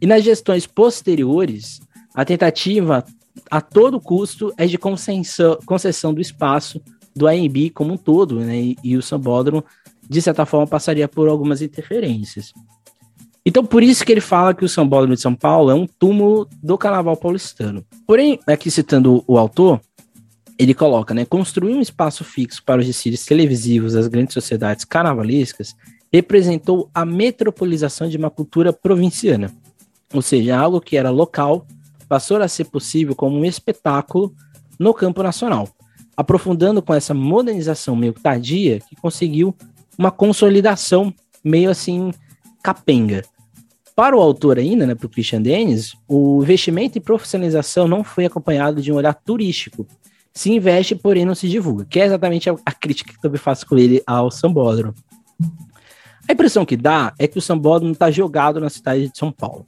[0.00, 1.80] E nas gestões posteriores,
[2.14, 3.04] a tentativa
[3.50, 6.80] a todo custo é de concessão, concessão do espaço
[7.14, 8.56] do AMB como um todo, né?
[8.56, 9.64] E, e o Sambódromo,
[10.08, 12.52] de certa forma, passaria por algumas interferências.
[13.46, 16.48] Então, por isso que ele fala que o Sambódromo de São Paulo é um túmulo
[16.62, 17.84] do carnaval paulistano.
[18.06, 19.80] Porém, aqui citando o autor,
[20.58, 25.74] ele coloca, né, construir um espaço fixo para os desfiles televisivos das grandes sociedades carnavalescas
[26.12, 29.50] representou a metropolização de uma cultura provinciana,
[30.12, 31.66] ou seja, algo que era local
[32.08, 34.32] passou a ser possível como um espetáculo
[34.78, 35.68] no campo nacional,
[36.16, 39.54] aprofundando com essa modernização meio tardia que conseguiu
[39.98, 41.12] uma consolidação
[41.42, 42.12] meio assim
[42.62, 43.24] capenga.
[43.96, 48.24] Para o autor ainda, né, para o Christian Dennis, o investimento em profissionalização não foi
[48.24, 49.86] acompanhado de um olhar turístico,
[50.34, 53.66] se investe, porém não se divulga, que é exatamente a, a crítica que também faço
[53.66, 54.94] com ele ao Sambódromo.
[56.28, 59.64] A impressão que dá é que o Sambódromo está jogado na cidade de São Paulo.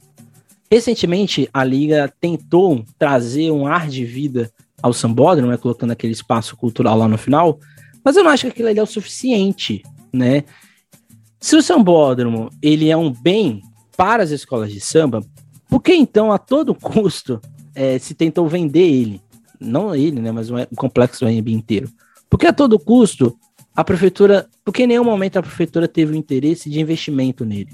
[0.69, 4.51] Recentemente, a Liga tentou trazer um ar de vida
[4.81, 7.59] ao Sambódromo, né, colocando aquele espaço cultural lá no final,
[8.03, 10.43] mas eu não acho que aquilo ali é o suficiente, né?
[11.39, 13.61] Se o Sambódromo ele é um bem
[13.95, 15.23] para as escolas de samba,
[15.69, 17.39] por que então a todo custo
[17.73, 19.21] é, se tentou vender ele?
[19.59, 21.89] Não ele, né, mas o complexo do AMB inteiro.
[22.29, 23.37] Porque a todo custo
[23.75, 27.69] a prefeitura, porque em nenhum momento a prefeitura teve o interesse de investimento nele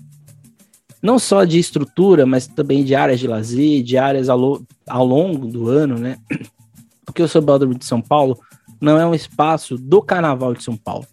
[1.04, 5.46] não só de estrutura, mas também de áreas de lazer, de áreas ao, ao longo
[5.46, 6.18] do ano, né?
[7.06, 8.40] Porque o Sambódromo de São Paulo
[8.80, 11.06] não é um espaço do Carnaval de São Paulo.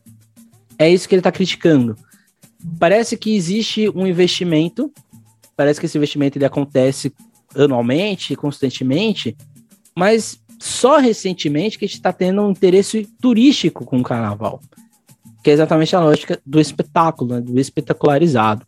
[0.78, 1.96] É isso que ele está criticando.
[2.78, 4.92] Parece que existe um investimento,
[5.56, 7.12] parece que esse investimento ele acontece
[7.56, 9.36] anualmente, constantemente,
[9.96, 14.60] mas só recentemente que a gente está tendo um interesse turístico com o Carnaval,
[15.42, 17.40] que é exatamente a lógica do espetáculo, né?
[17.40, 18.66] do espetacularizado.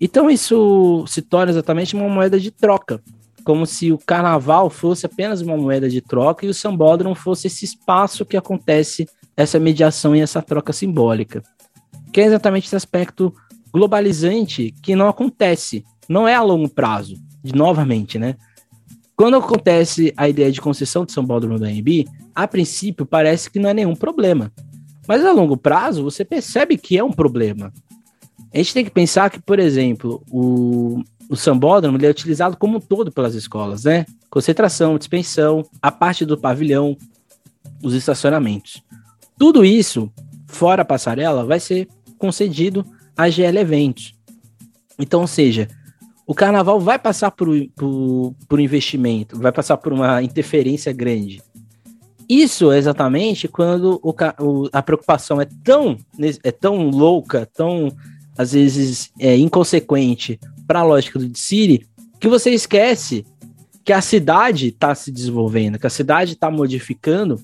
[0.00, 3.00] Então isso se torna exatamente uma moeda de troca,
[3.44, 7.64] como se o carnaval fosse apenas uma moeda de troca e o sambódromo fosse esse
[7.64, 11.44] espaço que acontece essa mediação e essa troca simbólica.
[12.12, 13.32] Que é exatamente esse aspecto
[13.72, 18.36] globalizante que não acontece, não é a longo prazo, de novamente, né?
[19.22, 23.70] Quando acontece a ideia de concessão de sambódromo da AMB, a princípio parece que não
[23.70, 24.50] é nenhum problema.
[25.06, 27.72] Mas a longo prazo você percebe que é um problema.
[28.52, 32.78] A gente tem que pensar que, por exemplo, o, o sambódromo ele é utilizado como
[32.78, 34.06] um todo pelas escolas, né?
[34.28, 36.96] Concentração, dispensão, a parte do pavilhão,
[37.80, 38.82] os estacionamentos.
[39.38, 40.10] Tudo isso,
[40.48, 41.86] fora a passarela, vai ser
[42.18, 42.84] concedido
[43.16, 44.16] a GL Eventos.
[44.98, 45.68] Então, ou seja,
[46.26, 51.42] o carnaval vai passar por, por, por investimento, vai passar por uma interferência grande.
[52.28, 55.96] Isso é exatamente quando o, o, a preocupação é tão,
[56.42, 57.88] é tão louca, tão
[58.38, 61.86] às vezes é, inconsequente para a lógica do Siri,
[62.18, 63.26] que você esquece
[63.84, 67.40] que a cidade está se desenvolvendo, que a cidade está modificando,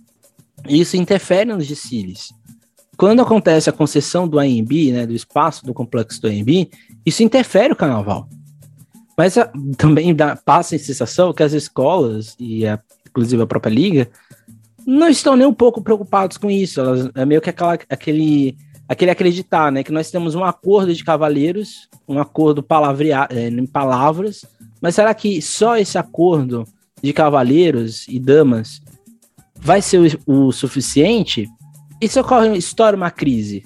[0.68, 2.32] e isso interfere nos DCIRs.
[2.96, 6.70] Quando acontece a concessão do AMB, né, do espaço do complexo do AMB,
[7.04, 8.28] isso interfere o carnaval.
[9.18, 12.78] Mas a, também dá, passa a sensação que as escolas, e a,
[13.08, 14.08] inclusive a própria liga,
[14.86, 16.80] não estão nem um pouco preocupados com isso.
[16.80, 18.56] Elas, é meio que aquela, aquele
[18.88, 23.66] aquele acreditar, né, que nós temos um acordo de cavaleiros, um acordo palavreado, é, em
[23.66, 24.46] palavras,
[24.80, 26.64] mas será que só esse acordo
[27.02, 28.80] de cavaleiros e damas
[29.54, 31.46] vai ser o, o suficiente?
[32.00, 33.62] E se ocorre, estoura uma crise,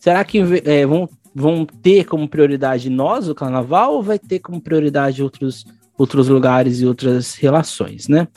[0.00, 4.60] será que é, vão, vão ter como prioridade nós, o carnaval, ou vai ter como
[4.60, 5.66] prioridade outros,
[5.98, 8.28] outros lugares e outras relações, né?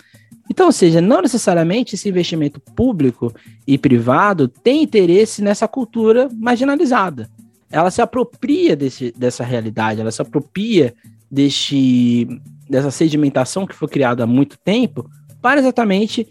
[0.50, 3.34] Então, ou seja, não necessariamente esse investimento público
[3.68, 7.30] e privado tem interesse nessa cultura marginalizada.
[7.70, 10.94] Ela se apropria desse, dessa realidade, ela se apropria
[11.30, 12.28] deste,
[12.70, 15.10] dessa sedimentação que foi criada há muito tempo
[15.42, 16.28] para exatamente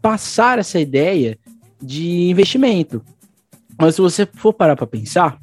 [0.00, 1.36] passar essa ideia
[1.82, 3.02] de investimento.
[3.82, 5.40] Mas se você for parar para pensar,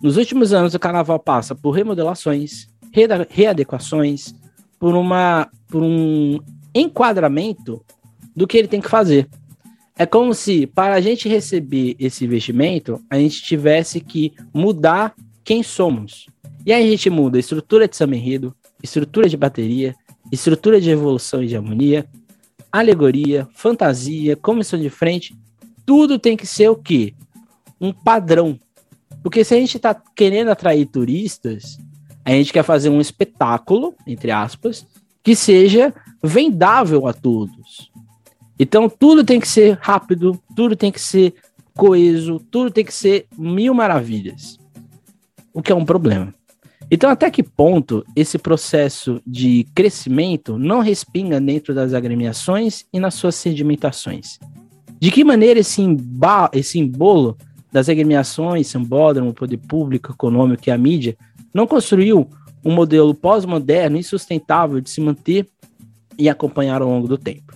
[0.00, 2.68] nos últimos anos o carnaval passa por remodelações,
[3.28, 4.34] readequações,
[4.78, 6.40] por, uma, por um
[6.74, 7.84] enquadramento
[8.34, 9.28] do que ele tem que fazer.
[9.94, 15.62] É como se, para a gente receber esse investimento, a gente tivesse que mudar quem
[15.62, 16.28] somos.
[16.64, 19.94] E aí a gente muda a estrutura de samba enredo, estrutura de bateria,
[20.32, 22.08] estrutura de evolução e de harmonia,
[22.72, 25.36] alegoria, fantasia, comissão de frente,
[25.84, 27.12] tudo tem que ser o quê?
[27.80, 28.58] Um padrão.
[29.22, 31.78] Porque se a gente está querendo atrair turistas,
[32.24, 34.86] a gente quer fazer um espetáculo, entre aspas,
[35.22, 37.90] que seja vendável a todos.
[38.58, 41.34] Então tudo tem que ser rápido, tudo tem que ser
[41.74, 44.58] coeso, tudo tem que ser mil maravilhas.
[45.52, 46.34] O que é um problema.
[46.90, 53.14] Então, até que ponto esse processo de crescimento não respinga dentro das agremiações e nas
[53.14, 54.40] suas sedimentações?
[54.98, 55.80] De que maneira esse,
[56.52, 57.38] esse embolo
[57.72, 61.16] das agremiações, sambódromo, poder público, econômico e a mídia
[61.52, 62.28] não construiu
[62.64, 65.48] um modelo pós-moderno e sustentável de se manter
[66.18, 67.54] e acompanhar ao longo do tempo.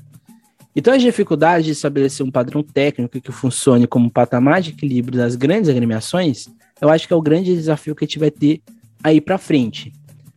[0.77, 5.19] Então, as dificuldades de estabelecer um padrão técnico que funcione como um patamar de equilíbrio
[5.19, 6.49] das grandes agremiações,
[6.81, 8.61] eu acho que é o grande desafio que a gente vai ter
[9.03, 9.93] aí para frente.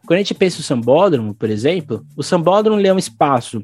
[0.05, 3.63] Quando a gente pensa o sambódromo, por exemplo, o sambódromo é um espaço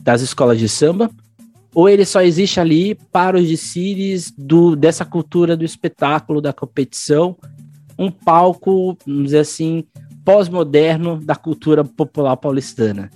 [0.00, 1.10] das escolas de samba,
[1.78, 7.36] ou ele só existe ali para os desfiles do, dessa cultura do espetáculo, da competição,
[7.96, 9.84] um palco, vamos dizer assim,
[10.24, 13.08] pós-moderno da cultura popular paulistana.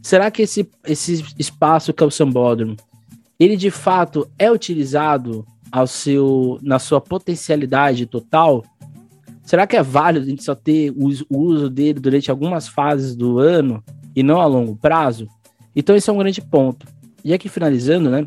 [0.00, 2.76] Será que esse, esse espaço que é o sambódromo,
[3.36, 8.64] ele de fato é utilizado ao seu, na sua potencialidade total?
[9.42, 13.16] Será que é válido a gente só ter o, o uso dele durante algumas fases
[13.16, 13.82] do ano
[14.14, 15.26] e não a longo prazo?
[15.74, 16.86] Então esse é um grande ponto.
[17.24, 18.26] E aqui finalizando, né?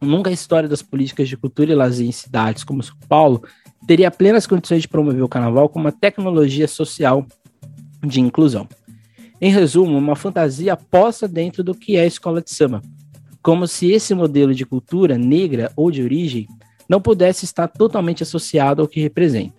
[0.00, 3.42] Nunca a história das políticas de cultura e lazer em cidades como São Paulo
[3.86, 7.26] teria plenas condições de promover o carnaval como uma tecnologia social
[8.04, 8.68] de inclusão.
[9.40, 12.82] Em resumo, uma fantasia posta dentro do que é a escola de samba,
[13.42, 16.46] como se esse modelo de cultura negra ou de origem
[16.88, 19.54] não pudesse estar totalmente associado ao que representa.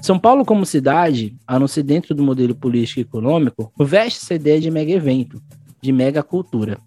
[0.00, 4.34] São Paulo, como cidade, a não ser dentro do modelo político e econômico, veste essa
[4.34, 5.42] ideia de mega evento,
[5.80, 6.78] de mega cultura.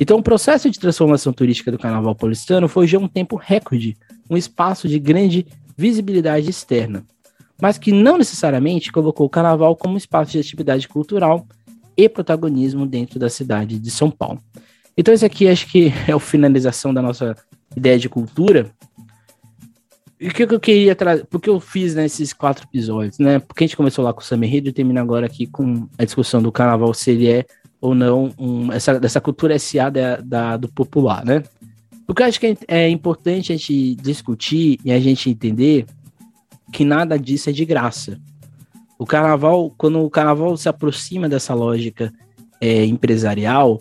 [0.00, 3.98] Então, o processo de transformação turística do Carnaval paulistano foi já um tempo recorde,
[4.30, 5.46] um espaço de grande
[5.76, 7.04] visibilidade externa,
[7.60, 11.46] mas que não necessariamente colocou o Carnaval como espaço de atividade cultural
[11.94, 14.40] e protagonismo dentro da cidade de São Paulo.
[14.96, 17.36] Então, esse aqui acho que é a finalização da nossa
[17.76, 18.70] ideia de cultura.
[20.18, 23.38] E o que eu queria trazer, porque eu fiz nesses quatro episódios, né?
[23.38, 26.04] Porque a gente começou lá com o Summer Hill e termina agora aqui com a
[26.04, 27.46] discussão do carnaval, se ele é
[27.80, 31.42] ou não um, essa, dessa cultura SA da, da, do popular, né?
[32.06, 35.86] Porque eu acho que é, é importante a gente discutir e a gente entender
[36.72, 38.18] que nada disso é de graça.
[38.98, 42.12] O carnaval, quando o carnaval se aproxima dessa lógica
[42.60, 43.80] é, empresarial,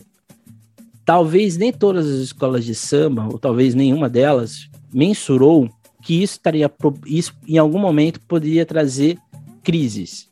[1.04, 5.70] talvez nem todas as escolas de samba, ou talvez nenhuma delas, mensurou
[6.02, 6.72] que isso estaria
[7.06, 9.18] isso em algum momento poderia trazer
[9.64, 10.30] crises.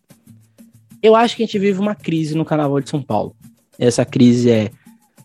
[1.02, 3.36] Eu acho que a gente vive uma crise no Carnaval de São Paulo.
[3.80, 4.72] Essa crise é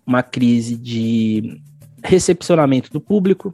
[0.07, 1.61] uma crise de
[2.03, 3.53] recepcionamento do público.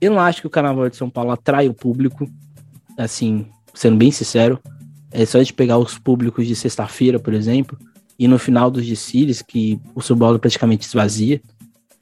[0.00, 2.28] Eu não acho que o Carnaval de São Paulo atrai o público,
[2.96, 4.60] assim, sendo bem sincero.
[5.10, 7.78] É só a gente pegar os públicos de sexta-feira, por exemplo,
[8.18, 11.40] e no final dos desfiles, que o São Paulo praticamente esvazia.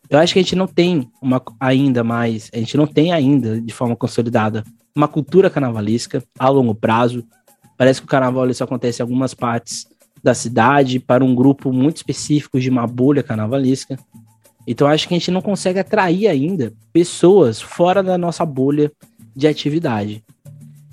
[0.09, 3.61] Eu acho que a gente não tem uma ainda mais, a gente não tem ainda
[3.61, 4.65] de forma consolidada
[4.95, 7.25] uma cultura carnavalesca a longo prazo.
[7.77, 9.87] Parece que o carnaval só acontece em algumas partes
[10.23, 13.99] da cidade para um grupo muito específico de uma bolha carnavalesca.
[14.67, 18.93] Então acho que a gente não consegue atrair ainda pessoas fora da nossa bolha
[19.35, 20.23] de atividade.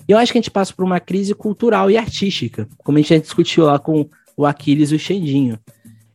[0.07, 3.01] E eu acho que a gente passa por uma crise cultural e artística, como a
[3.01, 4.07] gente já discutiu lá com
[4.37, 5.59] o Aquiles e o Xandinho.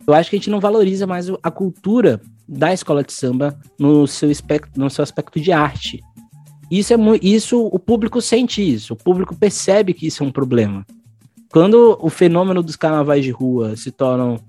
[0.06, 4.06] Eu acho que a gente não valoriza mais a cultura da escola de samba no
[4.06, 6.00] seu aspecto, no seu aspecto de arte.
[6.70, 10.86] Isso é isso o público sente isso, o público percebe que isso é um problema.
[11.52, 14.40] Quando o fenômeno dos carnavais de rua se tornam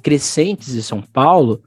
[0.00, 1.60] crescentes em São Paulo,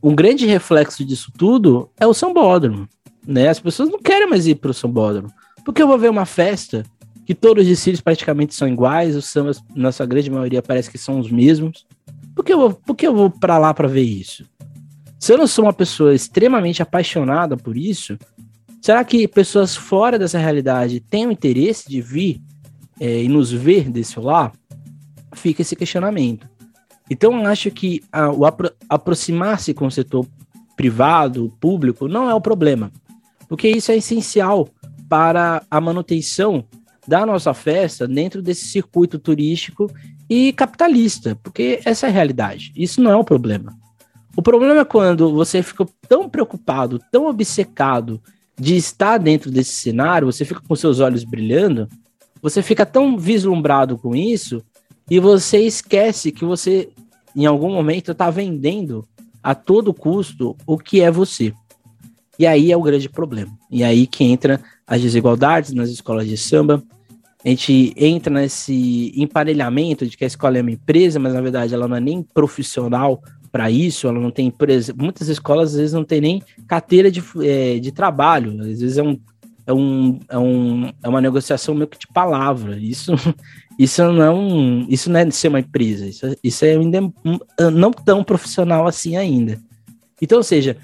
[0.00, 2.88] um grande reflexo disso tudo é o sambódromo,
[3.26, 3.48] né?
[3.48, 5.28] As pessoas não querem mais ir para o sambódromo.
[5.64, 6.84] Porque eu vou ver uma festa
[7.26, 10.98] que todos os desfiles praticamente são iguais, os sambas, na sua grande maioria, parece que
[10.98, 11.84] são os mesmos.
[12.32, 14.44] Por que eu vou, por que eu vou para lá para ver isso?
[15.18, 18.16] Se eu não sou uma pessoa extremamente apaixonada por isso,
[18.80, 22.40] será que pessoas fora dessa realidade têm o interesse de vir
[23.00, 24.52] é, e nos ver desse lá?
[25.34, 26.48] Fica esse questionamento.
[27.10, 30.26] Então, eu acho que a, o apro aproximar-se com o setor
[30.76, 32.92] privado, público, não é o problema,
[33.48, 34.68] porque isso é essencial
[35.08, 36.64] para a manutenção
[37.06, 39.90] da nossa festa dentro desse circuito turístico
[40.28, 42.72] e capitalista, porque essa é a realidade.
[42.76, 43.76] Isso não é o problema.
[44.36, 48.20] O problema é quando você fica tão preocupado, tão obcecado
[48.58, 51.88] de estar dentro desse cenário, você fica com seus olhos brilhando,
[52.42, 54.62] você fica tão vislumbrado com isso
[55.10, 56.88] e você esquece que você,
[57.34, 59.06] em algum momento, está vendendo
[59.42, 61.52] a todo custo o que é você.
[62.38, 63.56] E aí é o grande problema.
[63.70, 66.82] E aí que entra as desigualdades nas escolas de samba.
[67.44, 71.74] A gente entra nesse emparelhamento de que a escola é uma empresa, mas na verdade
[71.74, 73.22] ela não é nem profissional
[73.52, 77.22] para isso, ela não tem, exemplo, muitas escolas às vezes não tem nem carteira de,
[77.42, 79.18] é, de trabalho, às vezes é um,
[79.66, 82.78] é, um, é, um, é uma negociação meio que de palavra.
[82.78, 83.12] Isso,
[83.78, 87.00] isso não é isso não é ser uma empresa, isso, isso é ainda
[87.72, 89.60] não tão profissional assim ainda.
[90.20, 90.76] Então, ou seja,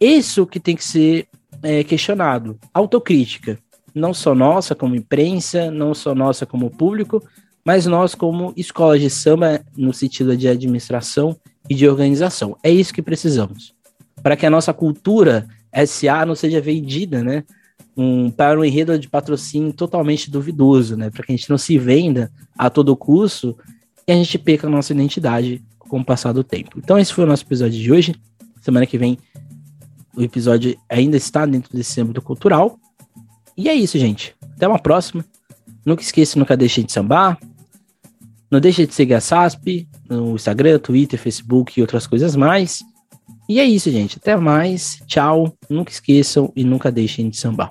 [0.00, 1.26] isso que tem que ser
[1.62, 3.58] é, questionado, autocrítica,
[3.94, 7.22] não só nossa como imprensa, não só nossa como público,
[7.64, 11.36] mas nós como escola de samba no sentido de administração
[11.68, 12.56] e de organização.
[12.62, 13.74] É isso que precisamos.
[14.22, 15.46] Para que a nossa cultura
[15.86, 17.44] SA não seja vendida, né?
[17.96, 21.10] Um, para um enredo de patrocínio totalmente duvidoso, né?
[21.10, 23.56] Para que a gente não se venda a todo custo
[24.06, 26.78] e a gente perca a nossa identidade com o passar do tempo.
[26.78, 28.14] Então, esse foi o nosso episódio de hoje.
[28.60, 29.16] Semana que vem,
[30.16, 32.78] o episódio ainda está dentro desse âmbito cultural.
[33.56, 34.34] E é isso, gente.
[34.56, 35.24] Até uma próxima.
[35.84, 37.38] Nunca esqueça, nunca deixe de sambar.
[38.50, 42.82] Não deixe de seguir a SASP no Instagram, Twitter, Facebook e outras coisas mais.
[43.48, 44.18] E é isso, gente.
[44.18, 45.02] Até mais.
[45.06, 45.56] Tchau.
[45.68, 47.62] Nunca esqueçam e nunca deixem de sambar.